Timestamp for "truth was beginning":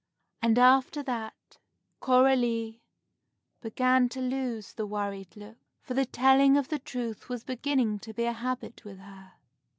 6.79-7.99